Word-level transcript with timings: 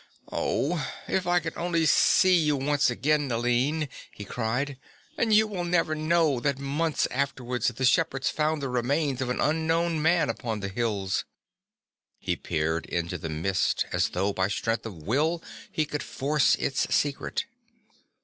"Oh, 0.31 0.91
if 1.07 1.27
I 1.27 1.39
could 1.39 1.55
only 1.55 1.85
see 1.85 2.35
you 2.35 2.55
once 2.57 2.89
again, 2.89 3.31
Aline," 3.31 3.87
he 4.11 4.25
cried, 4.25 4.79
"and 5.15 5.31
you 5.31 5.45
will 5.45 5.63
never 5.63 5.93
know 5.93 6.39
that 6.39 6.57
months 6.57 7.07
afterwards 7.11 7.67
the 7.67 7.85
shepherds 7.85 8.27
found 8.31 8.63
the 8.63 8.69
remains 8.69 9.21
of 9.21 9.29
an 9.29 9.39
unknown 9.39 10.01
man 10.01 10.27
upon 10.27 10.59
the 10.59 10.69
hills." 10.69 11.23
He 12.17 12.35
peered 12.35 12.87
into 12.87 13.19
the 13.19 13.29
mist 13.29 13.85
as 13.93 14.09
though 14.09 14.33
by 14.33 14.47
strength 14.47 14.87
of 14.87 15.03
will 15.03 15.43
he 15.71 15.87
would 15.91 16.01
force 16.01 16.55
its 16.55 16.91
secret. 16.91 17.45